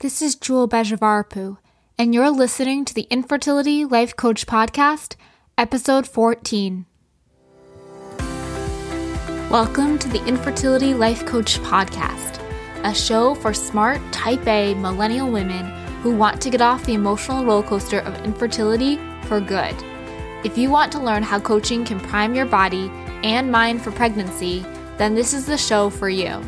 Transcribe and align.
This 0.00 0.20
is 0.20 0.34
Jewel 0.34 0.68
Bejavarpu, 0.68 1.56
and 1.96 2.12
you're 2.12 2.28
listening 2.28 2.84
to 2.84 2.92
the 2.92 3.06
Infertility 3.10 3.84
Life 3.84 4.16
Coach 4.16 4.44
Podcast, 4.44 5.14
Episode 5.56 6.06
14. 6.06 6.84
Welcome 9.48 9.98
to 10.00 10.08
the 10.08 10.22
Infertility 10.26 10.94
Life 10.94 11.24
Coach 11.24 11.58
Podcast, 11.60 12.40
a 12.82 12.92
show 12.92 13.36
for 13.36 13.54
smart, 13.54 14.00
type 14.12 14.44
A 14.48 14.74
millennial 14.74 15.30
women 15.30 15.66
who 16.02 16.14
want 16.14 16.42
to 16.42 16.50
get 16.50 16.60
off 16.60 16.84
the 16.84 16.94
emotional 16.94 17.44
roller 17.44 17.62
coaster 17.62 18.00
of 18.00 18.20
infertility 18.24 18.98
for 19.22 19.40
good. 19.40 19.76
If 20.42 20.58
you 20.58 20.70
want 20.70 20.90
to 20.92 20.98
learn 21.00 21.22
how 21.22 21.38
coaching 21.38 21.84
can 21.84 22.00
prime 22.00 22.34
your 22.34 22.46
body 22.46 22.90
and 23.22 23.50
mind 23.50 23.80
for 23.80 23.92
pregnancy, 23.92 24.66
then 24.98 25.14
this 25.14 25.32
is 25.32 25.46
the 25.46 25.56
show 25.56 25.88
for 25.88 26.08
you. 26.08 26.42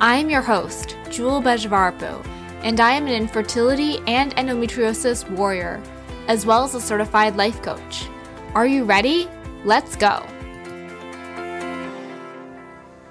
I 0.00 0.16
am 0.16 0.30
your 0.30 0.42
host, 0.42 0.96
Jewel 1.10 1.42
Bejavarpu, 1.42 2.24
and 2.62 2.80
I 2.80 2.92
am 2.92 3.06
an 3.06 3.12
infertility 3.12 3.98
and 4.06 4.34
endometriosis 4.36 5.28
warrior, 5.30 5.80
as 6.26 6.44
well 6.44 6.64
as 6.64 6.74
a 6.74 6.80
certified 6.80 7.36
life 7.36 7.62
coach. 7.62 8.08
Are 8.54 8.66
you 8.66 8.84
ready? 8.84 9.28
Let's 9.64 9.96
go! 9.96 10.24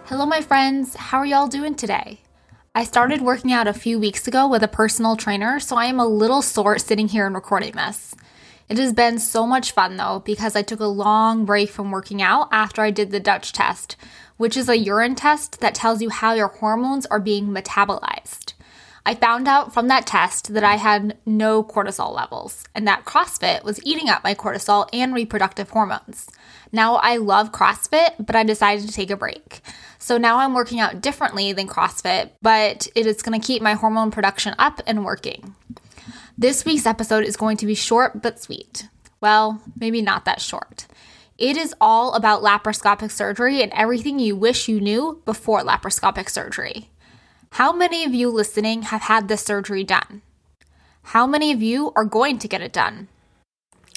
Hello, 0.05 0.25
my 0.25 0.41
friends. 0.41 0.95
How 0.95 1.19
are 1.19 1.25
y'all 1.25 1.47
doing 1.47 1.75
today? 1.75 2.21
I 2.73 2.83
started 2.83 3.21
working 3.21 3.51
out 3.51 3.67
a 3.67 3.73
few 3.73 3.99
weeks 3.99 4.27
ago 4.27 4.47
with 4.47 4.63
a 4.63 4.67
personal 4.67 5.15
trainer, 5.15 5.59
so 5.59 5.75
I 5.75 5.85
am 5.85 5.99
a 5.99 6.05
little 6.05 6.41
sore 6.41 6.77
sitting 6.77 7.07
here 7.07 7.25
and 7.25 7.35
recording 7.35 7.73
this. 7.73 8.15
It 8.69 8.77
has 8.77 8.93
been 8.93 9.17
so 9.17 9.47
much 9.47 9.71
fun 9.71 9.97
though, 9.97 10.21
because 10.25 10.55
I 10.55 10.61
took 10.61 10.79
a 10.79 10.85
long 10.85 11.45
break 11.45 11.69
from 11.69 11.89
working 11.89 12.21
out 12.21 12.49
after 12.51 12.81
I 12.81 12.91
did 12.91 13.11
the 13.11 13.19
Dutch 13.19 13.51
test, 13.53 13.95
which 14.37 14.55
is 14.55 14.69
a 14.69 14.77
urine 14.77 15.15
test 15.15 15.59
that 15.61 15.73
tells 15.73 16.01
you 16.01 16.09
how 16.09 16.33
your 16.33 16.49
hormones 16.49 17.05
are 17.07 17.19
being 17.19 17.47
metabolized. 17.47 18.53
I 19.07 19.15
found 19.15 19.47
out 19.47 19.73
from 19.73 19.87
that 19.87 20.05
test 20.05 20.53
that 20.53 20.65
I 20.65 20.75
had 20.75 21.17
no 21.25 21.63
cortisol 21.63 22.13
levels 22.13 22.65
and 22.75 22.85
that 22.89 23.05
CrossFit 23.05 23.63
was 23.63 23.79
eating 23.85 24.09
up 24.09 24.21
my 24.21 24.35
cortisol 24.35 24.89
and 24.91 25.13
reproductive 25.15 25.69
hormones. 25.69 26.27
Now 26.73 26.95
I 26.95 27.15
love 27.15 27.53
CrossFit, 27.53 28.15
but 28.19 28.35
I 28.35 28.43
decided 28.43 28.85
to 28.85 28.93
take 28.93 29.09
a 29.09 29.15
break. 29.15 29.61
So 29.97 30.17
now 30.17 30.39
I'm 30.39 30.53
working 30.53 30.81
out 30.81 30.99
differently 30.99 31.53
than 31.53 31.69
CrossFit, 31.69 32.31
but 32.41 32.89
it 32.95 33.05
is 33.05 33.21
going 33.21 33.39
to 33.39 33.47
keep 33.47 33.61
my 33.61 33.75
hormone 33.75 34.11
production 34.11 34.53
up 34.59 34.81
and 34.85 35.05
working. 35.05 35.55
This 36.37 36.65
week's 36.65 36.85
episode 36.85 37.23
is 37.23 37.37
going 37.37 37.55
to 37.57 37.65
be 37.65 37.75
short 37.75 38.21
but 38.21 38.41
sweet. 38.41 38.89
Well, 39.21 39.61
maybe 39.79 40.01
not 40.01 40.25
that 40.25 40.41
short. 40.41 40.85
It 41.37 41.55
is 41.55 41.73
all 41.79 42.13
about 42.13 42.43
laparoscopic 42.43 43.11
surgery 43.11 43.63
and 43.63 43.71
everything 43.71 44.19
you 44.19 44.35
wish 44.35 44.67
you 44.67 44.81
knew 44.81 45.21
before 45.23 45.61
laparoscopic 45.61 46.29
surgery. 46.29 46.89
How 47.51 47.71
many 47.73 48.03
of 48.03 48.13
you 48.13 48.29
listening 48.29 48.83
have 48.83 49.03
had 49.03 49.27
this 49.27 49.43
surgery 49.43 49.83
done? 49.83 50.21
How 51.01 51.25
many 51.25 51.51
of 51.51 51.61
you 51.61 51.91
are 51.95 52.05
going 52.05 52.37
to 52.39 52.47
get 52.47 52.61
it 52.61 52.73
done? 52.73 53.07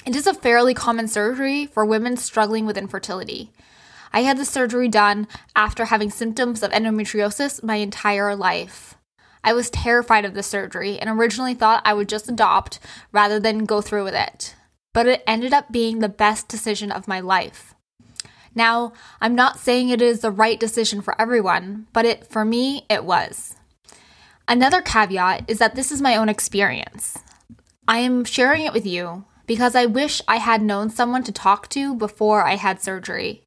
It 0.05 0.15
is 0.15 0.25
a 0.25 0.33
fairly 0.33 0.73
common 0.73 1.07
surgery 1.07 1.67
for 1.67 1.85
women 1.85 2.17
struggling 2.17 2.65
with 2.65 2.77
infertility. 2.77 3.51
I 4.11 4.21
had 4.21 4.37
the 4.37 4.45
surgery 4.45 4.87
done 4.87 5.27
after 5.55 5.85
having 5.85 6.09
symptoms 6.09 6.63
of 6.63 6.71
endometriosis 6.71 7.63
my 7.63 7.75
entire 7.75 8.35
life. 8.35 8.95
I 9.43 9.53
was 9.53 9.69
terrified 9.69 10.25
of 10.25 10.33
the 10.33 10.43
surgery 10.43 10.97
and 10.97 11.09
originally 11.09 11.53
thought 11.53 11.83
I 11.85 11.93
would 11.93 12.09
just 12.09 12.29
adopt 12.29 12.79
rather 13.11 13.39
than 13.39 13.65
go 13.65 13.81
through 13.81 14.05
with 14.05 14.15
it. 14.15 14.55
But 14.93 15.07
it 15.07 15.23
ended 15.27 15.53
up 15.53 15.71
being 15.71 15.99
the 15.99 16.09
best 16.09 16.47
decision 16.47 16.91
of 16.91 17.07
my 17.07 17.19
life. 17.19 17.75
Now, 18.53 18.93
I'm 19.21 19.35
not 19.35 19.59
saying 19.59 19.89
it 19.89 20.01
is 20.01 20.19
the 20.19 20.31
right 20.31 20.59
decision 20.59 21.01
for 21.01 21.19
everyone, 21.19 21.87
but 21.93 22.05
it 22.05 22.27
for 22.27 22.43
me 22.43 22.85
it 22.89 23.05
was. 23.05 23.55
Another 24.47 24.81
caveat 24.81 25.45
is 25.47 25.59
that 25.59 25.75
this 25.75 25.91
is 25.91 26.01
my 26.01 26.15
own 26.15 26.27
experience. 26.27 27.17
I 27.87 27.99
am 27.99 28.25
sharing 28.25 28.65
it 28.65 28.73
with 28.73 28.85
you 28.85 29.25
because 29.45 29.75
I 29.75 29.85
wish 29.85 30.21
I 30.27 30.37
had 30.37 30.61
known 30.61 30.89
someone 30.89 31.23
to 31.23 31.31
talk 31.31 31.69
to 31.69 31.95
before 31.95 32.45
I 32.45 32.55
had 32.55 32.81
surgery. 32.81 33.43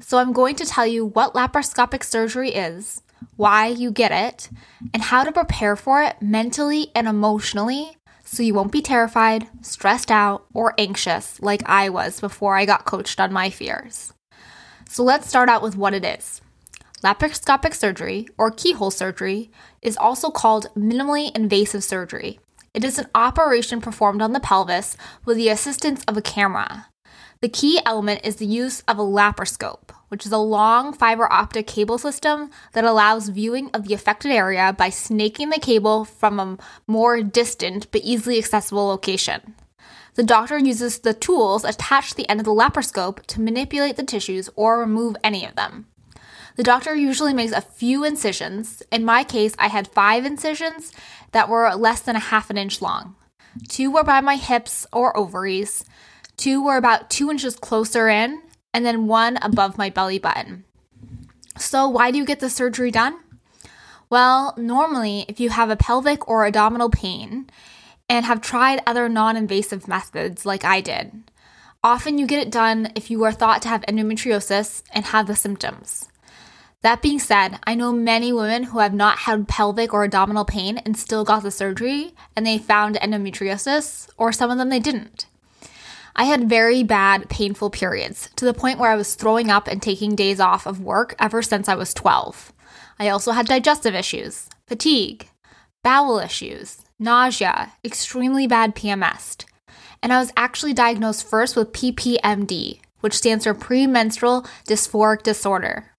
So 0.00 0.18
I'm 0.18 0.32
going 0.32 0.56
to 0.56 0.66
tell 0.66 0.86
you 0.86 1.04
what 1.04 1.34
laparoscopic 1.34 2.04
surgery 2.04 2.50
is, 2.50 3.02
why 3.36 3.66
you 3.66 3.90
get 3.90 4.12
it, 4.12 4.48
and 4.94 5.02
how 5.02 5.24
to 5.24 5.32
prepare 5.32 5.76
for 5.76 6.02
it 6.02 6.22
mentally 6.22 6.90
and 6.94 7.06
emotionally 7.06 7.96
so 8.24 8.42
you 8.42 8.54
won't 8.54 8.72
be 8.72 8.82
terrified, 8.82 9.48
stressed 9.62 10.10
out, 10.10 10.46
or 10.54 10.74
anxious 10.78 11.40
like 11.42 11.68
I 11.68 11.88
was 11.88 12.20
before 12.20 12.56
I 12.56 12.64
got 12.64 12.84
coached 12.84 13.18
on 13.18 13.32
my 13.32 13.50
fears. 13.50 14.12
So 14.92 15.04
let's 15.04 15.28
start 15.28 15.48
out 15.48 15.62
with 15.62 15.76
what 15.76 15.94
it 15.94 16.04
is. 16.04 16.40
Laparoscopic 17.04 17.74
surgery, 17.74 18.26
or 18.36 18.50
keyhole 18.50 18.90
surgery, 18.90 19.48
is 19.82 19.96
also 19.96 20.30
called 20.30 20.66
minimally 20.74 21.30
invasive 21.36 21.84
surgery. 21.84 22.40
It 22.74 22.82
is 22.82 22.98
an 22.98 23.06
operation 23.14 23.80
performed 23.80 24.20
on 24.20 24.32
the 24.32 24.40
pelvis 24.40 24.96
with 25.24 25.36
the 25.36 25.48
assistance 25.48 26.02
of 26.08 26.16
a 26.16 26.20
camera. 26.20 26.88
The 27.40 27.48
key 27.48 27.78
element 27.86 28.22
is 28.24 28.36
the 28.36 28.46
use 28.46 28.80
of 28.88 28.98
a 28.98 29.02
laparoscope, 29.02 29.92
which 30.08 30.26
is 30.26 30.32
a 30.32 30.38
long 30.38 30.92
fiber 30.92 31.32
optic 31.32 31.68
cable 31.68 31.96
system 31.96 32.50
that 32.72 32.82
allows 32.82 33.28
viewing 33.28 33.70
of 33.72 33.86
the 33.86 33.94
affected 33.94 34.32
area 34.32 34.74
by 34.76 34.90
snaking 34.90 35.50
the 35.50 35.60
cable 35.60 36.04
from 36.04 36.40
a 36.40 36.58
more 36.88 37.22
distant 37.22 37.88
but 37.92 38.02
easily 38.02 38.38
accessible 38.38 38.88
location. 38.88 39.54
The 40.14 40.22
doctor 40.22 40.58
uses 40.58 40.98
the 40.98 41.14
tools 41.14 41.64
attached 41.64 42.10
to 42.10 42.16
the 42.16 42.28
end 42.28 42.40
of 42.40 42.44
the 42.44 42.52
laparoscope 42.52 43.24
to 43.26 43.40
manipulate 43.40 43.96
the 43.96 44.02
tissues 44.02 44.50
or 44.56 44.78
remove 44.78 45.16
any 45.22 45.46
of 45.46 45.56
them. 45.56 45.86
The 46.56 46.62
doctor 46.62 46.94
usually 46.94 47.32
makes 47.32 47.52
a 47.52 47.60
few 47.60 48.04
incisions. 48.04 48.82
In 48.90 49.04
my 49.04 49.24
case, 49.24 49.54
I 49.58 49.68
had 49.68 49.88
five 49.88 50.26
incisions 50.26 50.92
that 51.32 51.48
were 51.48 51.72
less 51.74 52.00
than 52.00 52.16
a 52.16 52.20
half 52.20 52.50
an 52.50 52.58
inch 52.58 52.82
long. 52.82 53.14
Two 53.68 53.90
were 53.90 54.04
by 54.04 54.20
my 54.20 54.36
hips 54.36 54.86
or 54.92 55.16
ovaries, 55.16 55.84
Two 56.40 56.64
were 56.64 56.78
about 56.78 57.10
two 57.10 57.30
inches 57.30 57.54
closer 57.54 58.08
in, 58.08 58.40
and 58.72 58.86
then 58.86 59.06
one 59.06 59.36
above 59.42 59.76
my 59.76 59.90
belly 59.90 60.18
button. 60.18 60.64
So, 61.58 61.86
why 61.86 62.10
do 62.10 62.16
you 62.16 62.24
get 62.24 62.40
the 62.40 62.48
surgery 62.48 62.90
done? 62.90 63.18
Well, 64.08 64.54
normally, 64.56 65.26
if 65.28 65.38
you 65.38 65.50
have 65.50 65.68
a 65.68 65.76
pelvic 65.76 66.26
or 66.26 66.46
abdominal 66.46 66.88
pain 66.88 67.50
and 68.10 68.26
have 68.26 68.40
tried 68.40 68.82
other 68.86 69.08
non 69.08 69.36
invasive 69.36 69.86
methods 69.86 70.44
like 70.44 70.64
I 70.64 70.80
did, 70.80 71.30
often 71.82 72.18
you 72.18 72.26
get 72.26 72.44
it 72.44 72.50
done 72.50 72.90
if 72.96 73.08
you 73.08 73.22
are 73.22 73.32
thought 73.32 73.62
to 73.62 73.68
have 73.68 73.82
endometriosis 73.82 74.82
and 74.92 75.04
have 75.06 75.28
the 75.28 75.36
symptoms. 75.36 76.08
That 76.82 77.02
being 77.02 77.20
said, 77.20 77.60
I 77.64 77.76
know 77.76 77.92
many 77.92 78.32
women 78.32 78.64
who 78.64 78.80
have 78.80 78.92
not 78.92 79.18
had 79.20 79.46
pelvic 79.46 79.94
or 79.94 80.02
abdominal 80.02 80.44
pain 80.44 80.78
and 80.78 80.96
still 80.96 81.24
got 81.24 81.44
the 81.44 81.52
surgery 81.52 82.12
and 82.34 82.44
they 82.44 82.58
found 82.58 82.96
endometriosis, 82.96 84.08
or 84.16 84.32
some 84.32 84.50
of 84.50 84.58
them 84.58 84.70
they 84.70 84.80
didn't. 84.80 85.26
I 86.16 86.24
had 86.24 86.48
very 86.48 86.82
bad, 86.82 87.28
painful 87.28 87.70
periods 87.70 88.28
to 88.34 88.44
the 88.44 88.54
point 88.54 88.80
where 88.80 88.90
I 88.90 88.96
was 88.96 89.14
throwing 89.14 89.50
up 89.50 89.68
and 89.68 89.80
taking 89.80 90.16
days 90.16 90.40
off 90.40 90.66
of 90.66 90.80
work 90.80 91.14
ever 91.20 91.42
since 91.42 91.68
I 91.68 91.76
was 91.76 91.94
12. 91.94 92.52
I 92.98 93.08
also 93.08 93.30
had 93.30 93.46
digestive 93.46 93.94
issues, 93.94 94.48
fatigue, 94.66 95.28
bowel 95.84 96.18
issues, 96.18 96.78
nausea, 97.00 97.72
extremely 97.84 98.46
bad 98.46 98.76
PMS. 98.76 99.44
And 100.02 100.12
I 100.12 100.20
was 100.20 100.32
actually 100.36 100.74
diagnosed 100.74 101.28
first 101.28 101.56
with 101.56 101.72
PPMD, 101.72 102.80
which 103.00 103.14
stands 103.14 103.44
for 103.44 103.54
premenstrual 103.54 104.46
dysphoric 104.68 105.22
disorder. 105.22 105.90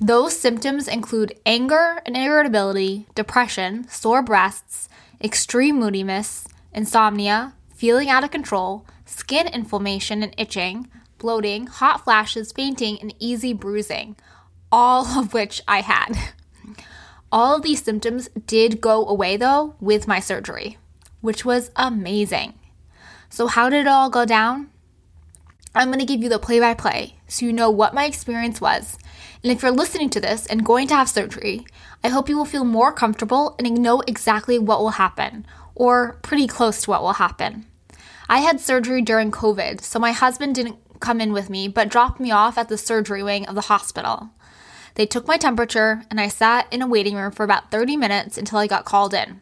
Those 0.00 0.38
symptoms 0.38 0.86
include 0.86 1.38
anger 1.44 2.00
and 2.06 2.16
irritability, 2.16 3.06
depression, 3.16 3.88
sore 3.88 4.22
breasts, 4.22 4.88
extreme 5.20 5.78
moodiness, 5.78 6.46
insomnia, 6.72 7.54
feeling 7.74 8.08
out 8.08 8.22
of 8.22 8.30
control, 8.30 8.86
skin 9.04 9.48
inflammation 9.48 10.22
and 10.22 10.34
itching, 10.38 10.88
bloating, 11.18 11.66
hot 11.66 12.04
flashes, 12.04 12.52
fainting, 12.52 12.98
and 13.00 13.12
easy 13.18 13.52
bruising, 13.52 14.14
all 14.70 15.18
of 15.18 15.34
which 15.34 15.60
I 15.66 15.80
had. 15.80 16.12
All 17.30 17.56
of 17.56 17.62
these 17.62 17.82
symptoms 17.82 18.28
did 18.46 18.80
go 18.80 19.06
away 19.06 19.36
though 19.36 19.74
with 19.80 20.08
my 20.08 20.20
surgery, 20.20 20.78
which 21.20 21.44
was 21.44 21.70
amazing. 21.76 22.54
So, 23.28 23.46
how 23.46 23.68
did 23.68 23.82
it 23.82 23.86
all 23.86 24.08
go 24.08 24.24
down? 24.24 24.70
I'm 25.74 25.88
going 25.88 25.98
to 25.98 26.06
give 26.06 26.22
you 26.22 26.30
the 26.30 26.38
play 26.38 26.58
by 26.58 26.74
play 26.74 27.16
so 27.28 27.44
you 27.44 27.52
know 27.52 27.70
what 27.70 27.94
my 27.94 28.06
experience 28.06 28.60
was. 28.60 28.96
And 29.42 29.52
if 29.52 29.62
you're 29.62 29.70
listening 29.70 30.10
to 30.10 30.20
this 30.20 30.46
and 30.46 30.64
going 30.64 30.88
to 30.88 30.96
have 30.96 31.08
surgery, 31.08 31.66
I 32.02 32.08
hope 32.08 32.28
you 32.28 32.36
will 32.36 32.46
feel 32.46 32.64
more 32.64 32.92
comfortable 32.92 33.54
and 33.58 33.80
know 33.80 34.00
exactly 34.06 34.58
what 34.58 34.80
will 34.80 34.90
happen, 34.90 35.46
or 35.74 36.18
pretty 36.22 36.46
close 36.46 36.82
to 36.82 36.90
what 36.90 37.02
will 37.02 37.14
happen. 37.14 37.66
I 38.28 38.38
had 38.38 38.60
surgery 38.60 39.02
during 39.02 39.30
COVID, 39.30 39.82
so 39.82 39.98
my 39.98 40.12
husband 40.12 40.54
didn't 40.54 40.78
come 41.00 41.20
in 41.20 41.32
with 41.32 41.50
me, 41.50 41.68
but 41.68 41.88
dropped 41.88 42.18
me 42.18 42.30
off 42.30 42.58
at 42.58 42.68
the 42.68 42.78
surgery 42.78 43.22
wing 43.22 43.46
of 43.46 43.54
the 43.54 43.62
hospital. 43.62 44.30
They 44.98 45.06
took 45.06 45.28
my 45.28 45.36
temperature, 45.36 46.02
and 46.10 46.20
I 46.20 46.26
sat 46.26 46.66
in 46.72 46.82
a 46.82 46.86
waiting 46.88 47.14
room 47.14 47.30
for 47.30 47.44
about 47.44 47.70
30 47.70 47.96
minutes 47.96 48.36
until 48.36 48.58
I 48.58 48.66
got 48.66 48.84
called 48.84 49.14
in. 49.14 49.40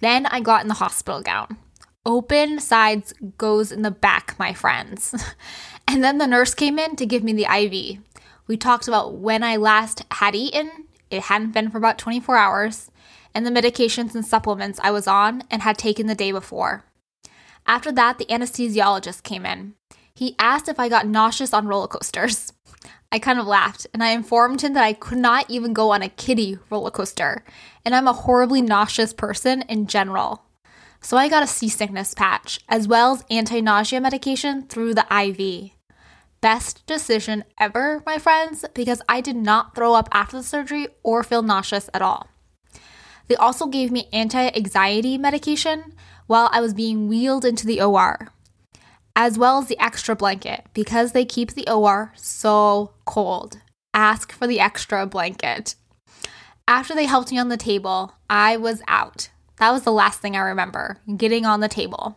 Then 0.00 0.26
I 0.26 0.40
got 0.40 0.62
in 0.62 0.66
the 0.66 0.74
hospital 0.74 1.22
gown. 1.22 1.56
Open 2.04 2.58
sides 2.58 3.14
goes 3.38 3.70
in 3.70 3.82
the 3.82 3.92
back, 3.92 4.34
my 4.40 4.52
friends. 4.52 5.14
and 5.88 6.02
then 6.02 6.18
the 6.18 6.26
nurse 6.26 6.52
came 6.52 6.80
in 6.80 6.96
to 6.96 7.06
give 7.06 7.22
me 7.22 7.32
the 7.32 7.44
IV. 7.44 8.00
We 8.48 8.56
talked 8.56 8.88
about 8.88 9.14
when 9.14 9.44
I 9.44 9.54
last 9.54 10.02
had 10.10 10.34
eaten, 10.34 10.88
it 11.12 11.22
hadn't 11.22 11.52
been 11.52 11.70
for 11.70 11.78
about 11.78 11.98
24 11.98 12.36
hours, 12.36 12.90
and 13.32 13.46
the 13.46 13.52
medications 13.52 14.16
and 14.16 14.26
supplements 14.26 14.80
I 14.82 14.90
was 14.90 15.06
on 15.06 15.44
and 15.48 15.62
had 15.62 15.78
taken 15.78 16.08
the 16.08 16.16
day 16.16 16.32
before. 16.32 16.82
After 17.68 17.92
that, 17.92 18.18
the 18.18 18.26
anesthesiologist 18.26 19.22
came 19.22 19.46
in. 19.46 19.74
He 20.12 20.34
asked 20.40 20.68
if 20.68 20.80
I 20.80 20.88
got 20.88 21.06
nauseous 21.06 21.54
on 21.54 21.68
roller 21.68 21.86
coasters. 21.86 22.52
I 23.10 23.18
kind 23.18 23.38
of 23.38 23.46
laughed 23.46 23.86
and 23.94 24.02
I 24.02 24.10
informed 24.10 24.60
him 24.60 24.74
that 24.74 24.84
I 24.84 24.92
could 24.92 25.18
not 25.18 25.46
even 25.48 25.72
go 25.72 25.92
on 25.92 26.02
a 26.02 26.10
kiddie 26.10 26.58
roller 26.68 26.90
coaster, 26.90 27.42
and 27.84 27.94
I'm 27.94 28.06
a 28.06 28.12
horribly 28.12 28.60
nauseous 28.60 29.14
person 29.14 29.62
in 29.62 29.86
general. 29.86 30.42
So 31.00 31.16
I 31.16 31.28
got 31.28 31.42
a 31.42 31.46
seasickness 31.46 32.12
patch 32.12 32.60
as 32.68 32.86
well 32.86 33.14
as 33.14 33.24
anti 33.30 33.60
nausea 33.60 34.00
medication 34.00 34.66
through 34.66 34.94
the 34.94 35.06
IV. 35.10 35.70
Best 36.40 36.86
decision 36.86 37.44
ever, 37.58 38.02
my 38.04 38.18
friends, 38.18 38.64
because 38.74 39.00
I 39.08 39.20
did 39.20 39.36
not 39.36 39.74
throw 39.74 39.94
up 39.94 40.08
after 40.12 40.36
the 40.36 40.42
surgery 40.42 40.88
or 41.02 41.24
feel 41.24 41.42
nauseous 41.42 41.88
at 41.94 42.02
all. 42.02 42.28
They 43.28 43.36
also 43.36 43.66
gave 43.66 43.90
me 43.90 44.08
anti 44.12 44.48
anxiety 44.48 45.16
medication 45.16 45.94
while 46.26 46.50
I 46.52 46.60
was 46.60 46.74
being 46.74 47.08
wheeled 47.08 47.44
into 47.44 47.66
the 47.66 47.80
OR 47.80 48.28
as 49.18 49.36
well 49.36 49.58
as 49.58 49.66
the 49.66 49.78
extra 49.80 50.14
blanket 50.14 50.64
because 50.74 51.10
they 51.10 51.24
keep 51.24 51.50
the 51.50 51.68
OR 51.68 52.12
so 52.14 52.92
cold. 53.04 53.58
Ask 53.92 54.30
for 54.30 54.46
the 54.46 54.60
extra 54.60 55.06
blanket. 55.06 55.74
After 56.68 56.94
they 56.94 57.06
helped 57.06 57.32
me 57.32 57.38
on 57.38 57.48
the 57.48 57.56
table, 57.56 58.14
I 58.30 58.56
was 58.56 58.80
out. 58.86 59.30
That 59.56 59.72
was 59.72 59.82
the 59.82 59.90
last 59.90 60.20
thing 60.20 60.36
I 60.36 60.40
remember 60.40 61.00
getting 61.16 61.44
on 61.44 61.58
the 61.58 61.68
table. 61.68 62.16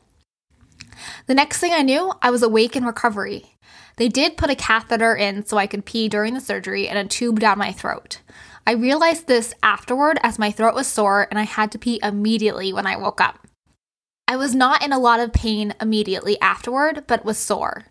The 1.26 1.34
next 1.34 1.58
thing 1.58 1.74
I 1.74 1.82
knew, 1.82 2.14
I 2.22 2.30
was 2.30 2.44
awake 2.44 2.76
in 2.76 2.86
recovery. 2.86 3.58
They 3.98 4.08
did 4.08 4.38
put 4.38 4.52
a 4.52 4.56
catheter 4.56 5.16
in 5.16 5.44
so 5.48 5.58
I 5.58 5.66
could 5.66 5.86
pee 5.86 6.08
during 6.08 6.36
the 6.36 6.40
surgery 6.40 6.88
and 6.88 7.00
a 7.00 7.06
tube 7.06 7.40
down 7.40 7.58
my 7.58 7.72
throat. 7.72 8.22
I 8.68 8.74
realized 8.74 9.26
this 9.26 9.56
afterward 9.64 10.20
as 10.22 10.38
my 10.38 10.52
throat 10.52 10.76
was 10.76 10.86
sore 10.86 11.28
and 11.32 11.40
I 11.40 11.44
had 11.44 11.72
to 11.72 11.80
pee 11.80 12.00
immediately 12.04 12.72
when 12.72 12.86
I 12.86 12.96
woke 12.96 13.20
up. 13.20 13.41
I 14.32 14.38
was 14.38 14.56
not 14.56 14.82
in 14.82 14.94
a 14.94 14.98
lot 14.98 15.20
of 15.20 15.34
pain 15.34 15.74
immediately 15.82 16.40
afterward, 16.40 17.04
but 17.06 17.26
was 17.26 17.38
sore. 17.38 17.88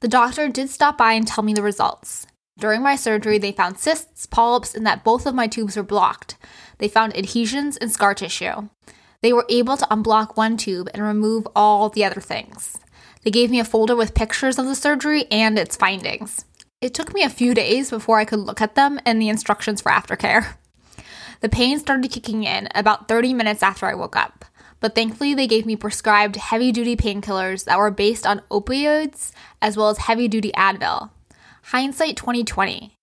The 0.00 0.06
doctor 0.06 0.46
did 0.50 0.68
stop 0.68 0.98
by 0.98 1.14
and 1.14 1.26
tell 1.26 1.42
me 1.42 1.54
the 1.54 1.62
results. 1.62 2.26
During 2.58 2.82
my 2.82 2.94
surgery, 2.94 3.38
they 3.38 3.52
found 3.52 3.78
cysts, 3.78 4.26
polyps, 4.26 4.74
and 4.74 4.86
that 4.86 5.02
both 5.02 5.24
of 5.24 5.34
my 5.34 5.46
tubes 5.46 5.78
were 5.78 5.82
blocked. 5.82 6.36
They 6.76 6.88
found 6.88 7.16
adhesions 7.16 7.78
and 7.78 7.90
scar 7.90 8.12
tissue. 8.12 8.68
They 9.22 9.32
were 9.32 9.46
able 9.48 9.78
to 9.78 9.86
unblock 9.86 10.36
one 10.36 10.58
tube 10.58 10.90
and 10.92 11.02
remove 11.02 11.48
all 11.56 11.88
the 11.88 12.04
other 12.04 12.20
things. 12.20 12.76
They 13.22 13.30
gave 13.30 13.50
me 13.50 13.58
a 13.58 13.64
folder 13.64 13.96
with 13.96 14.14
pictures 14.14 14.58
of 14.58 14.66
the 14.66 14.74
surgery 14.74 15.24
and 15.30 15.58
its 15.58 15.74
findings. 15.74 16.44
It 16.82 16.92
took 16.92 17.14
me 17.14 17.22
a 17.22 17.30
few 17.30 17.54
days 17.54 17.88
before 17.88 18.18
I 18.18 18.26
could 18.26 18.40
look 18.40 18.60
at 18.60 18.74
them 18.74 19.00
and 19.06 19.22
the 19.22 19.30
instructions 19.30 19.80
for 19.80 19.90
aftercare. 19.90 20.56
The 21.40 21.48
pain 21.48 21.78
started 21.78 22.10
kicking 22.10 22.44
in 22.44 22.68
about 22.74 23.08
30 23.08 23.32
minutes 23.32 23.62
after 23.62 23.86
I 23.86 23.94
woke 23.94 24.16
up 24.16 24.44
but 24.80 24.94
thankfully 24.94 25.34
they 25.34 25.46
gave 25.46 25.66
me 25.66 25.76
prescribed 25.76 26.36
heavy 26.36 26.72
duty 26.72 26.96
painkillers 26.96 27.64
that 27.64 27.78
were 27.78 27.90
based 27.90 28.26
on 28.26 28.42
opioids 28.50 29.32
as 29.60 29.76
well 29.76 29.88
as 29.88 29.98
heavy 29.98 30.28
duty 30.28 30.52
Advil. 30.56 31.10
Hindsight 31.64 32.16
2020. 32.16 32.94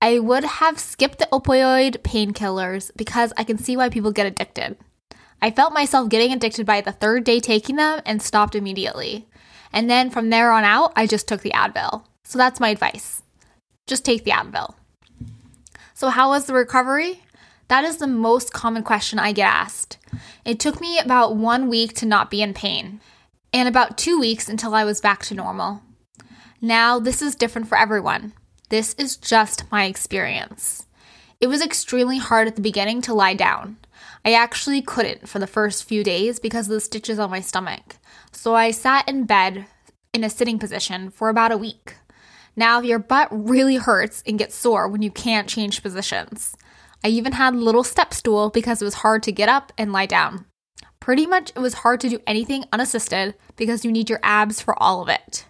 I 0.00 0.18
would 0.18 0.44
have 0.44 0.78
skipped 0.78 1.18
the 1.18 1.28
opioid 1.32 1.98
painkillers 2.02 2.90
because 2.94 3.32
I 3.36 3.44
can 3.44 3.58
see 3.58 3.76
why 3.76 3.88
people 3.88 4.12
get 4.12 4.26
addicted. 4.26 4.76
I 5.40 5.50
felt 5.50 5.72
myself 5.72 6.08
getting 6.08 6.32
addicted 6.32 6.66
by 6.66 6.80
the 6.80 6.92
third 6.92 7.24
day 7.24 7.40
taking 7.40 7.76
them 7.76 8.00
and 8.06 8.22
stopped 8.22 8.54
immediately. 8.54 9.26
And 9.72 9.90
then 9.90 10.10
from 10.10 10.30
there 10.30 10.52
on 10.52 10.64
out, 10.64 10.92
I 10.94 11.06
just 11.06 11.26
took 11.26 11.40
the 11.40 11.50
Advil. 11.50 12.04
So 12.24 12.38
that's 12.38 12.60
my 12.60 12.68
advice. 12.68 13.22
Just 13.86 14.04
take 14.04 14.24
the 14.24 14.30
Advil. 14.30 14.74
So, 15.92 16.08
how 16.08 16.30
was 16.30 16.46
the 16.46 16.54
recovery? 16.54 17.23
That 17.68 17.84
is 17.84 17.96
the 17.96 18.06
most 18.06 18.52
common 18.52 18.82
question 18.82 19.18
I 19.18 19.32
get 19.32 19.46
asked. 19.46 19.98
It 20.44 20.60
took 20.60 20.80
me 20.80 20.98
about 20.98 21.36
one 21.36 21.68
week 21.68 21.94
to 21.94 22.06
not 22.06 22.30
be 22.30 22.42
in 22.42 22.54
pain, 22.54 23.00
and 23.52 23.68
about 23.68 23.96
two 23.96 24.18
weeks 24.18 24.48
until 24.48 24.74
I 24.74 24.84
was 24.84 25.00
back 25.00 25.22
to 25.24 25.34
normal. 25.34 25.82
Now, 26.60 26.98
this 26.98 27.22
is 27.22 27.34
different 27.34 27.68
for 27.68 27.78
everyone. 27.78 28.32
This 28.68 28.94
is 28.94 29.16
just 29.16 29.70
my 29.70 29.84
experience. 29.84 30.86
It 31.40 31.46
was 31.46 31.62
extremely 31.62 32.18
hard 32.18 32.48
at 32.48 32.56
the 32.56 32.62
beginning 32.62 33.02
to 33.02 33.14
lie 33.14 33.34
down. 33.34 33.76
I 34.24 34.32
actually 34.32 34.80
couldn't 34.80 35.28
for 35.28 35.38
the 35.38 35.46
first 35.46 35.84
few 35.84 36.02
days 36.02 36.40
because 36.40 36.66
of 36.66 36.72
the 36.72 36.80
stitches 36.80 37.18
on 37.18 37.30
my 37.30 37.40
stomach. 37.40 37.96
So 38.32 38.54
I 38.54 38.70
sat 38.70 39.08
in 39.08 39.24
bed 39.24 39.66
in 40.12 40.24
a 40.24 40.30
sitting 40.30 40.58
position 40.58 41.10
for 41.10 41.28
about 41.28 41.52
a 41.52 41.58
week. 41.58 41.96
Now, 42.56 42.80
your 42.80 42.98
butt 42.98 43.28
really 43.30 43.76
hurts 43.76 44.22
and 44.26 44.38
gets 44.38 44.54
sore 44.54 44.88
when 44.88 45.02
you 45.02 45.10
can't 45.10 45.48
change 45.48 45.82
positions. 45.82 46.56
I 47.04 47.08
even 47.08 47.32
had 47.32 47.52
a 47.52 47.58
little 47.58 47.84
step 47.84 48.14
stool 48.14 48.48
because 48.48 48.80
it 48.80 48.86
was 48.86 48.94
hard 48.94 49.22
to 49.24 49.32
get 49.32 49.50
up 49.50 49.74
and 49.76 49.92
lie 49.92 50.06
down. 50.06 50.46
Pretty 51.00 51.26
much, 51.26 51.50
it 51.50 51.58
was 51.58 51.74
hard 51.74 52.00
to 52.00 52.08
do 52.08 52.18
anything 52.26 52.64
unassisted 52.72 53.34
because 53.56 53.84
you 53.84 53.92
need 53.92 54.08
your 54.08 54.20
abs 54.22 54.62
for 54.62 54.82
all 54.82 55.02
of 55.02 55.10
it. 55.10 55.44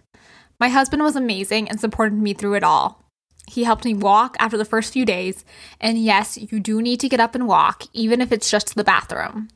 My 0.58 0.68
husband 0.68 1.04
was 1.04 1.14
amazing 1.14 1.68
and 1.68 1.78
supported 1.78 2.20
me 2.20 2.34
through 2.34 2.54
it 2.54 2.64
all. 2.64 3.04
He 3.46 3.62
helped 3.62 3.84
me 3.84 3.94
walk 3.94 4.36
after 4.40 4.56
the 4.56 4.64
first 4.64 4.92
few 4.92 5.04
days, 5.04 5.44
and 5.80 5.96
yes, 5.96 6.36
you 6.36 6.58
do 6.58 6.82
need 6.82 6.98
to 7.00 7.08
get 7.08 7.20
up 7.20 7.36
and 7.36 7.46
walk, 7.46 7.84
even 7.92 8.20
if 8.20 8.32
it's 8.32 8.50
just 8.50 8.68
to 8.68 8.74
the 8.74 8.82
bathroom. 8.82 9.48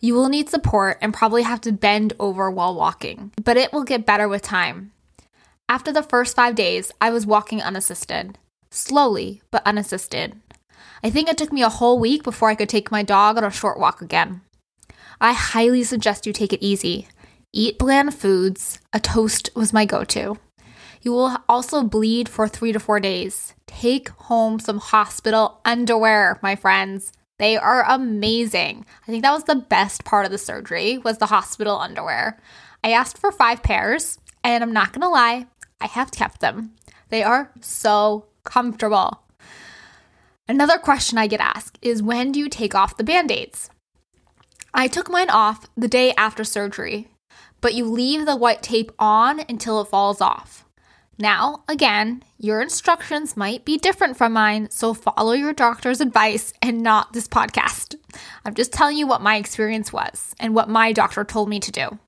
You 0.00 0.14
will 0.14 0.28
need 0.28 0.48
support 0.48 0.98
and 1.00 1.14
probably 1.14 1.42
have 1.42 1.60
to 1.62 1.72
bend 1.72 2.14
over 2.18 2.50
while 2.50 2.74
walking, 2.74 3.32
but 3.44 3.56
it 3.56 3.72
will 3.72 3.84
get 3.84 4.06
better 4.06 4.26
with 4.26 4.42
time. 4.42 4.90
After 5.68 5.92
the 5.92 6.02
first 6.02 6.34
five 6.34 6.56
days, 6.56 6.90
I 7.00 7.10
was 7.10 7.26
walking 7.26 7.62
unassisted. 7.62 8.38
Slowly, 8.70 9.40
but 9.52 9.64
unassisted. 9.64 10.40
I 11.02 11.10
think 11.10 11.28
it 11.28 11.36
took 11.36 11.52
me 11.52 11.62
a 11.62 11.68
whole 11.68 11.98
week 11.98 12.22
before 12.22 12.48
I 12.48 12.54
could 12.54 12.68
take 12.68 12.90
my 12.90 13.02
dog 13.02 13.36
on 13.36 13.44
a 13.44 13.50
short 13.50 13.78
walk 13.78 14.00
again. 14.00 14.42
I 15.20 15.32
highly 15.32 15.84
suggest 15.84 16.26
you 16.26 16.32
take 16.32 16.52
it 16.52 16.64
easy. 16.64 17.08
Eat 17.52 17.78
bland 17.78 18.14
foods. 18.14 18.80
A 18.92 19.00
toast 19.00 19.50
was 19.54 19.72
my 19.72 19.84
go 19.84 20.04
to. 20.04 20.38
You 21.02 21.12
will 21.12 21.36
also 21.48 21.82
bleed 21.82 22.28
for 22.28 22.48
three 22.48 22.72
to 22.72 22.80
four 22.80 22.98
days. 22.98 23.54
Take 23.66 24.08
home 24.08 24.58
some 24.58 24.78
hospital 24.78 25.60
underwear, 25.64 26.38
my 26.42 26.56
friends. 26.56 27.12
They 27.38 27.56
are 27.56 27.84
amazing. 27.88 28.86
I 29.02 29.06
think 29.06 29.22
that 29.22 29.32
was 29.32 29.44
the 29.44 29.56
best 29.56 30.04
part 30.04 30.24
of 30.24 30.32
the 30.32 30.38
surgery 30.38 30.98
was 30.98 31.18
the 31.18 31.26
hospital 31.26 31.78
underwear. 31.78 32.40
I 32.82 32.92
asked 32.92 33.18
for 33.18 33.32
5 33.32 33.62
pairs, 33.62 34.18
and 34.42 34.62
I'm 34.62 34.72
not 34.72 34.92
going 34.92 35.02
to 35.02 35.08
lie, 35.08 35.46
I 35.80 35.86
have 35.86 36.12
kept 36.12 36.40
them. 36.40 36.74
They 37.08 37.22
are 37.22 37.50
so 37.60 38.26
comfortable. 38.44 39.23
Another 40.46 40.76
question 40.76 41.16
I 41.16 41.26
get 41.26 41.40
asked 41.40 41.78
is 41.80 42.02
when 42.02 42.30
do 42.30 42.38
you 42.38 42.50
take 42.50 42.74
off 42.74 42.98
the 42.98 43.04
band 43.04 43.30
aids? 43.30 43.70
I 44.74 44.88
took 44.88 45.08
mine 45.08 45.30
off 45.30 45.66
the 45.74 45.88
day 45.88 46.12
after 46.18 46.44
surgery, 46.44 47.08
but 47.62 47.72
you 47.72 47.86
leave 47.86 48.26
the 48.26 48.36
white 48.36 48.62
tape 48.62 48.92
on 48.98 49.40
until 49.48 49.80
it 49.80 49.88
falls 49.88 50.20
off. 50.20 50.66
Now, 51.16 51.64
again, 51.66 52.22
your 52.38 52.60
instructions 52.60 53.38
might 53.38 53.64
be 53.64 53.78
different 53.78 54.18
from 54.18 54.34
mine, 54.34 54.68
so 54.70 54.92
follow 54.92 55.32
your 55.32 55.54
doctor's 55.54 56.02
advice 56.02 56.52
and 56.60 56.82
not 56.82 57.14
this 57.14 57.28
podcast. 57.28 57.94
I'm 58.44 58.52
just 58.54 58.72
telling 58.72 58.98
you 58.98 59.06
what 59.06 59.22
my 59.22 59.36
experience 59.36 59.94
was 59.94 60.34
and 60.38 60.54
what 60.54 60.68
my 60.68 60.92
doctor 60.92 61.24
told 61.24 61.48
me 61.48 61.58
to 61.60 61.72
do. 61.72 61.98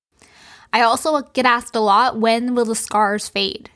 I 0.75 0.82
also 0.82 1.22
get 1.22 1.46
asked 1.46 1.75
a 1.75 1.80
lot 1.80 2.18
when 2.18 2.54
will 2.54 2.66
the 2.66 2.75
scars 2.75 3.30
fade? 3.30 3.70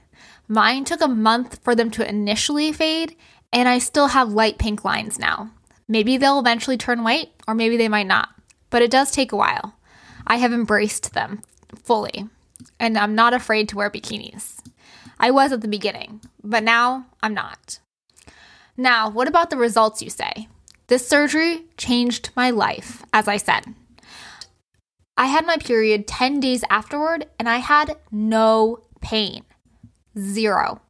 Mine 0.48 0.84
took 0.84 1.00
a 1.00 1.08
month 1.08 1.60
for 1.62 1.74
them 1.76 1.90
to 1.92 2.06
initially 2.06 2.72
fade, 2.72 3.16
and 3.52 3.68
I 3.68 3.78
still 3.78 4.08
have 4.08 4.32
light 4.32 4.58
pink 4.58 4.84
lines 4.84 5.18
now. 5.18 5.50
Maybe 5.88 6.16
they'll 6.16 6.38
eventually 6.38 6.76
turn 6.76 7.02
white, 7.02 7.30
or 7.48 7.54
maybe 7.54 7.76
they 7.76 7.88
might 7.88 8.06
not, 8.06 8.28
but 8.70 8.82
it 8.82 8.90
does 8.90 9.10
take 9.10 9.32
a 9.32 9.36
while. 9.36 9.74
I 10.26 10.36
have 10.36 10.52
embraced 10.52 11.14
them 11.14 11.42
fully, 11.82 12.28
and 12.78 12.96
I'm 12.96 13.14
not 13.14 13.34
afraid 13.34 13.68
to 13.70 13.76
wear 13.76 13.90
bikinis. 13.90 14.60
I 15.18 15.30
was 15.30 15.52
at 15.52 15.60
the 15.60 15.68
beginning, 15.68 16.20
but 16.42 16.62
now 16.62 17.06
I'm 17.22 17.34
not. 17.34 17.80
Now, 18.76 19.10
what 19.10 19.28
about 19.28 19.50
the 19.50 19.56
results 19.56 20.00
you 20.00 20.10
say? 20.10 20.48
This 20.86 21.06
surgery 21.06 21.64
changed 21.76 22.30
my 22.34 22.50
life, 22.50 23.04
as 23.12 23.28
I 23.28 23.36
said. 23.36 23.74
I 25.16 25.26
had 25.26 25.44
my 25.44 25.56
period 25.58 26.06
10 26.06 26.40
days 26.40 26.64
afterward, 26.70 27.26
and 27.38 27.48
I 27.48 27.58
had 27.58 27.96
no 28.10 28.84
pain. 29.02 29.44
Zero. 30.18 30.80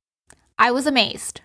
I 0.59 0.71
was 0.71 0.87
amazed. 0.87 1.41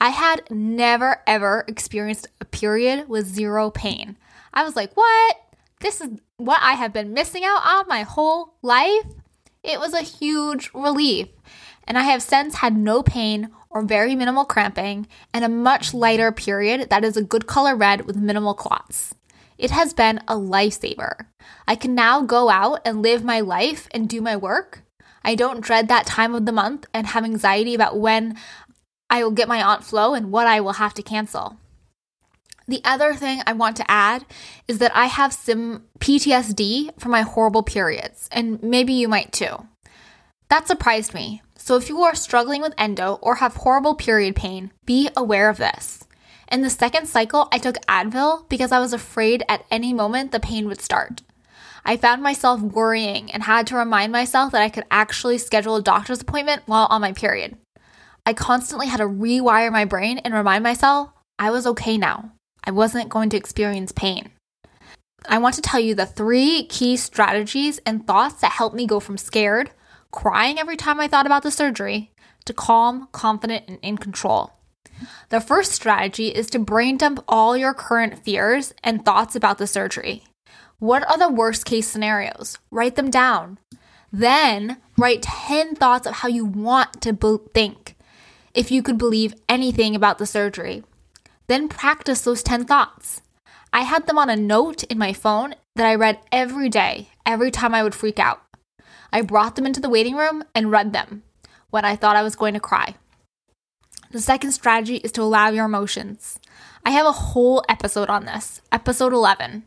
I 0.00 0.10
had 0.10 0.42
never 0.50 1.22
ever 1.26 1.64
experienced 1.66 2.28
a 2.40 2.44
period 2.44 3.08
with 3.08 3.26
zero 3.26 3.70
pain. 3.70 4.16
I 4.52 4.64
was 4.64 4.76
like, 4.76 4.94
what? 4.94 5.36
This 5.80 6.00
is 6.00 6.08
what 6.36 6.60
I 6.62 6.72
have 6.74 6.92
been 6.92 7.14
missing 7.14 7.44
out 7.44 7.64
on 7.64 7.88
my 7.88 8.02
whole 8.02 8.54
life? 8.62 9.06
It 9.62 9.80
was 9.80 9.94
a 9.94 10.02
huge 10.02 10.70
relief. 10.74 11.28
And 11.84 11.98
I 11.98 12.02
have 12.02 12.22
since 12.22 12.56
had 12.56 12.76
no 12.76 13.02
pain 13.02 13.50
or 13.70 13.82
very 13.82 14.14
minimal 14.14 14.44
cramping 14.44 15.06
and 15.32 15.44
a 15.44 15.48
much 15.48 15.94
lighter 15.94 16.32
period 16.32 16.88
that 16.90 17.04
is 17.04 17.16
a 17.16 17.22
good 17.22 17.46
color 17.46 17.76
red 17.76 18.06
with 18.06 18.16
minimal 18.16 18.54
clots. 18.54 19.14
It 19.58 19.70
has 19.70 19.94
been 19.94 20.18
a 20.28 20.34
lifesaver. 20.34 21.26
I 21.66 21.76
can 21.76 21.94
now 21.94 22.22
go 22.22 22.50
out 22.50 22.80
and 22.84 23.02
live 23.02 23.24
my 23.24 23.40
life 23.40 23.88
and 23.92 24.08
do 24.08 24.20
my 24.20 24.36
work. 24.36 24.82
I 25.24 25.34
don't 25.34 25.60
dread 25.60 25.88
that 25.88 26.06
time 26.06 26.34
of 26.34 26.46
the 26.46 26.52
month 26.52 26.86
and 26.94 27.08
have 27.08 27.24
anxiety 27.24 27.74
about 27.74 27.98
when 27.98 28.36
I 29.08 29.22
will 29.22 29.30
get 29.30 29.48
my 29.48 29.62
aunt 29.62 29.84
Flo 29.84 30.14
and 30.14 30.32
what 30.32 30.46
I 30.46 30.60
will 30.60 30.74
have 30.74 30.94
to 30.94 31.02
cancel. 31.02 31.58
The 32.68 32.80
other 32.84 33.14
thing 33.14 33.42
I 33.46 33.52
want 33.52 33.76
to 33.76 33.90
add 33.90 34.26
is 34.66 34.78
that 34.78 34.94
I 34.94 35.06
have 35.06 35.32
some 35.32 35.84
PTSD 36.00 36.98
from 36.98 37.12
my 37.12 37.22
horrible 37.22 37.62
periods, 37.62 38.28
and 38.32 38.60
maybe 38.62 38.92
you 38.92 39.06
might 39.06 39.32
too. 39.32 39.68
That 40.48 40.66
surprised 40.66 41.14
me. 41.14 41.42
So 41.56 41.76
if 41.76 41.88
you 41.88 42.00
are 42.02 42.14
struggling 42.14 42.62
with 42.62 42.74
endo 42.76 43.18
or 43.22 43.36
have 43.36 43.56
horrible 43.56 43.94
period 43.94 44.34
pain, 44.34 44.72
be 44.84 45.08
aware 45.16 45.48
of 45.48 45.58
this. 45.58 46.04
In 46.50 46.62
the 46.62 46.70
second 46.70 47.06
cycle, 47.06 47.48
I 47.52 47.58
took 47.58 47.76
Advil 47.86 48.48
because 48.48 48.72
I 48.72 48.78
was 48.78 48.92
afraid 48.92 49.44
at 49.48 49.64
any 49.70 49.92
moment 49.92 50.32
the 50.32 50.40
pain 50.40 50.66
would 50.68 50.80
start. 50.80 51.22
I 51.84 51.96
found 51.96 52.22
myself 52.22 52.60
worrying 52.60 53.30
and 53.30 53.44
had 53.44 53.66
to 53.68 53.76
remind 53.76 54.10
myself 54.12 54.52
that 54.52 54.62
I 54.62 54.68
could 54.68 54.84
actually 54.90 55.38
schedule 55.38 55.76
a 55.76 55.82
doctor's 55.82 56.20
appointment 56.20 56.62
while 56.66 56.86
on 56.90 57.00
my 57.00 57.12
period. 57.12 57.56
I 58.28 58.32
constantly 58.32 58.88
had 58.88 58.96
to 58.96 59.04
rewire 59.04 59.70
my 59.70 59.84
brain 59.84 60.18
and 60.18 60.34
remind 60.34 60.64
myself 60.64 61.10
I 61.38 61.52
was 61.52 61.64
okay 61.68 61.96
now. 61.96 62.32
I 62.64 62.72
wasn't 62.72 63.08
going 63.08 63.30
to 63.30 63.36
experience 63.36 63.92
pain. 63.92 64.32
I 65.28 65.38
want 65.38 65.54
to 65.54 65.62
tell 65.62 65.78
you 65.78 65.94
the 65.94 66.06
three 66.06 66.64
key 66.64 66.96
strategies 66.96 67.78
and 67.86 68.04
thoughts 68.04 68.40
that 68.40 68.50
helped 68.50 68.74
me 68.74 68.84
go 68.84 68.98
from 68.98 69.16
scared, 69.16 69.70
crying 70.10 70.58
every 70.58 70.76
time 70.76 70.98
I 70.98 71.06
thought 71.06 71.26
about 71.26 71.44
the 71.44 71.52
surgery, 71.52 72.10
to 72.46 72.52
calm, 72.52 73.06
confident, 73.12 73.64
and 73.68 73.78
in 73.80 73.96
control. 73.96 74.52
The 75.28 75.40
first 75.40 75.70
strategy 75.70 76.28
is 76.28 76.48
to 76.50 76.58
brain 76.58 76.96
dump 76.96 77.22
all 77.28 77.56
your 77.56 77.74
current 77.74 78.24
fears 78.24 78.74
and 78.82 79.04
thoughts 79.04 79.36
about 79.36 79.58
the 79.58 79.68
surgery. 79.68 80.24
What 80.80 81.08
are 81.08 81.18
the 81.18 81.32
worst 81.32 81.64
case 81.64 81.86
scenarios? 81.86 82.58
Write 82.72 82.96
them 82.96 83.10
down. 83.10 83.58
Then 84.12 84.78
write 84.98 85.22
10 85.22 85.76
thoughts 85.76 86.08
of 86.08 86.14
how 86.14 86.28
you 86.28 86.44
want 86.44 87.00
to 87.02 87.12
think 87.54 87.85
if 88.56 88.70
you 88.70 88.82
could 88.82 88.98
believe 88.98 89.34
anything 89.48 89.94
about 89.94 90.18
the 90.18 90.26
surgery. 90.26 90.82
Then 91.46 91.68
practice 91.68 92.22
those 92.22 92.42
10 92.42 92.64
thoughts. 92.64 93.22
I 93.72 93.82
had 93.82 94.06
them 94.06 94.18
on 94.18 94.30
a 94.30 94.36
note 94.36 94.82
in 94.84 94.98
my 94.98 95.12
phone 95.12 95.54
that 95.76 95.86
I 95.86 95.94
read 95.94 96.18
every 96.32 96.68
day, 96.68 97.10
every 97.26 97.50
time 97.50 97.74
I 97.74 97.82
would 97.82 97.94
freak 97.94 98.18
out. 98.18 98.42
I 99.12 99.20
brought 99.20 99.54
them 99.54 99.66
into 99.66 99.80
the 99.80 99.90
waiting 99.90 100.16
room 100.16 100.42
and 100.54 100.70
read 100.70 100.92
them 100.92 101.22
when 101.70 101.84
I 101.84 101.94
thought 101.94 102.16
I 102.16 102.22
was 102.22 102.34
going 102.34 102.54
to 102.54 102.60
cry. 102.60 102.94
The 104.10 104.20
second 104.20 104.52
strategy 104.52 104.96
is 104.96 105.12
to 105.12 105.22
allow 105.22 105.50
your 105.50 105.66
emotions. 105.66 106.40
I 106.84 106.90
have 106.90 107.06
a 107.06 107.12
whole 107.12 107.62
episode 107.68 108.08
on 108.08 108.24
this, 108.24 108.62
episode 108.72 109.12
11. 109.12 109.64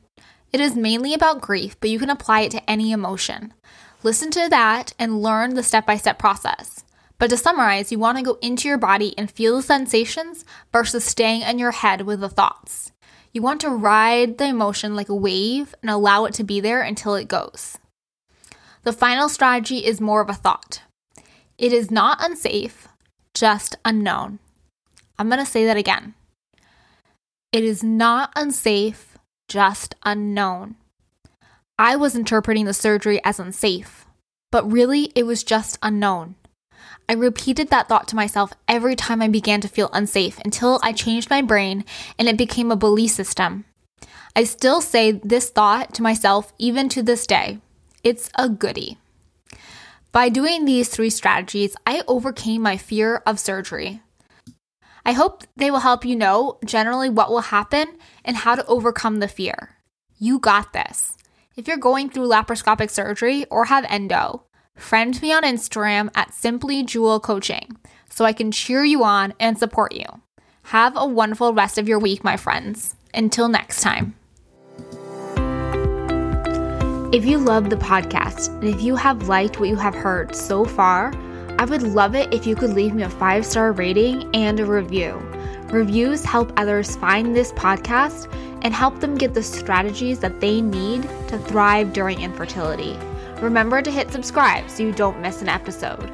It 0.51 0.59
is 0.59 0.75
mainly 0.75 1.13
about 1.13 1.41
grief, 1.41 1.79
but 1.79 1.91
you 1.91 1.99
can 1.99 2.09
apply 2.09 2.41
it 2.41 2.51
to 2.51 2.69
any 2.69 2.91
emotion. 2.91 3.53
Listen 4.01 4.31
to 4.31 4.49
that 4.49 4.93
and 4.97 5.21
learn 5.21 5.53
the 5.53 5.61
step 5.61 5.85
by 5.85 5.97
step 5.97 6.17
process. 6.17 6.83
But 7.19 7.29
to 7.31 7.37
summarize, 7.37 7.91
you 7.91 7.99
want 7.99 8.17
to 8.17 8.23
go 8.23 8.39
into 8.41 8.67
your 8.67 8.77
body 8.77 9.13
and 9.17 9.29
feel 9.29 9.57
the 9.57 9.61
sensations 9.61 10.45
versus 10.71 11.03
staying 11.03 11.41
in 11.41 11.59
your 11.59 11.71
head 11.71 12.01
with 12.01 12.21
the 12.21 12.29
thoughts. 12.29 12.93
You 13.33 13.41
want 13.41 13.61
to 13.61 13.69
ride 13.69 14.37
the 14.37 14.45
emotion 14.45 14.95
like 14.95 15.09
a 15.09 15.15
wave 15.15 15.75
and 15.81 15.91
allow 15.91 16.25
it 16.25 16.33
to 16.35 16.43
be 16.43 16.61
there 16.61 16.81
until 16.81 17.15
it 17.15 17.27
goes. 17.27 17.77
The 18.83 18.93
final 18.93 19.27
strategy 19.27 19.85
is 19.85 19.99
more 19.99 20.21
of 20.21 20.29
a 20.29 20.33
thought. 20.33 20.81
It 21.57 21.73
is 21.73 21.91
not 21.91 22.23
unsafe, 22.23 22.87
just 23.33 23.75
unknown. 23.83 24.39
I'm 25.19 25.27
going 25.27 25.39
to 25.39 25.45
say 25.45 25.65
that 25.65 25.75
again. 25.75 26.15
It 27.51 27.65
is 27.65 27.83
not 27.83 28.31
unsafe, 28.35 29.17
just 29.49 29.93
unknown. 30.03 30.75
I 31.77 31.97
was 31.97 32.15
interpreting 32.15 32.65
the 32.65 32.73
surgery 32.73 33.19
as 33.25 33.39
unsafe, 33.39 34.05
but 34.51 34.71
really 34.71 35.11
it 35.15 35.23
was 35.23 35.43
just 35.43 35.77
unknown. 35.83 36.35
I 37.07 37.13
repeated 37.13 37.69
that 37.69 37.87
thought 37.87 38.07
to 38.09 38.15
myself 38.15 38.53
every 38.67 38.95
time 38.95 39.21
I 39.21 39.27
began 39.27 39.61
to 39.61 39.67
feel 39.67 39.89
unsafe 39.93 40.39
until 40.45 40.79
I 40.83 40.93
changed 40.93 41.29
my 41.29 41.41
brain 41.41 41.85
and 42.17 42.27
it 42.27 42.37
became 42.37 42.71
a 42.71 42.75
belief 42.75 43.11
system. 43.11 43.65
I 44.35 44.43
still 44.43 44.81
say 44.81 45.11
this 45.11 45.49
thought 45.49 45.93
to 45.95 46.03
myself 46.03 46.53
even 46.57 46.87
to 46.89 47.01
this 47.01 47.25
day. 47.25 47.59
It's 48.03 48.29
a 48.35 48.47
goodie. 48.47 48.97
By 50.11 50.29
doing 50.29 50.65
these 50.65 50.89
three 50.89 51.09
strategies, 51.09 51.75
I 51.85 52.03
overcame 52.07 52.61
my 52.61 52.77
fear 52.77 53.21
of 53.25 53.39
surgery. 53.39 54.01
I 55.05 55.13
hope 55.13 55.43
they 55.55 55.71
will 55.71 55.79
help 55.79 56.05
you 56.05 56.15
know 56.15 56.59
generally 56.65 57.09
what 57.09 57.29
will 57.29 57.41
happen 57.41 57.97
and 58.23 58.37
how 58.37 58.55
to 58.55 58.65
overcome 58.65 59.17
the 59.17 59.27
fear. 59.27 59.77
You 60.17 60.39
got 60.39 60.73
this. 60.73 61.17
If 61.55 61.67
you're 61.67 61.77
going 61.77 62.09
through 62.09 62.29
laparoscopic 62.29 62.89
surgery 62.89 63.45
or 63.51 63.65
have 63.65 63.85
endo, 63.89 64.45
friend 64.79 65.21
me 65.21 65.31
on 65.31 65.43
Instagram 65.43 66.09
at 66.15 66.33
Simply 66.33 66.83
Jewel 66.83 67.19
Coaching 67.19 67.77
so 68.09 68.25
I 68.25 68.33
can 68.33 68.51
cheer 68.51 68.83
you 68.83 69.03
on 69.03 69.33
and 69.39 69.57
support 69.57 69.93
you. 69.93 70.05
Have 70.63 70.93
a 70.95 71.05
wonderful 71.05 71.53
rest 71.53 71.77
of 71.77 71.87
your 71.87 71.99
week, 71.99 72.23
my 72.23 72.37
friends. 72.37 72.95
Until 73.13 73.47
next 73.47 73.81
time. 73.81 74.15
If 77.11 77.25
you 77.25 77.39
love 77.39 77.69
the 77.71 77.75
podcast 77.75 78.49
and 78.59 78.65
if 78.65 78.81
you 78.81 78.95
have 78.95 79.27
liked 79.27 79.59
what 79.59 79.69
you 79.69 79.75
have 79.77 79.95
heard 79.95 80.35
so 80.35 80.63
far, 80.63 81.11
I 81.57 81.65
would 81.65 81.81
love 81.81 82.13
it 82.13 82.31
if 82.33 82.45
you 82.45 82.55
could 82.55 82.69
leave 82.71 82.93
me 82.93 83.03
a 83.03 83.09
five 83.09 83.45
star 83.45 83.71
rating 83.71 84.29
and 84.35 84.59
a 84.59 84.65
review. 84.65 85.13
Reviews 85.71 86.23
help 86.23 86.53
others 86.57 86.95
find 86.97 87.35
this 87.35 87.51
podcast 87.53 88.31
and 88.61 88.73
help 88.73 88.99
them 88.99 89.15
get 89.15 89.33
the 89.33 89.41
strategies 89.43 90.19
that 90.19 90.39
they 90.39 90.61
need 90.61 91.03
to 91.29 91.39
thrive 91.39 91.93
during 91.93 92.21
infertility. 92.21 92.97
Remember 93.41 93.81
to 93.81 93.91
hit 93.91 94.11
subscribe 94.11 94.69
so 94.69 94.83
you 94.83 94.91
don't 94.91 95.21
miss 95.21 95.41
an 95.41 95.49
episode. 95.49 96.11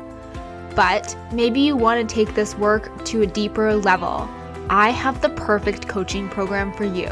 But 0.75 1.15
maybe 1.31 1.61
you 1.61 1.75
want 1.75 2.07
to 2.07 2.15
take 2.15 2.35
this 2.35 2.55
work 2.55 3.05
to 3.05 3.21
a 3.21 3.27
deeper 3.27 3.75
level. 3.75 4.29
I 4.69 4.89
have 4.89 5.21
the 5.21 5.29
perfect 5.29 5.87
coaching 5.87 6.27
program 6.29 6.73
for 6.73 6.85
you 6.85 7.11